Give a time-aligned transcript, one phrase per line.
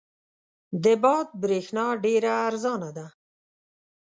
[0.83, 3.07] د باد برېښنا ډېره ارزانه ده.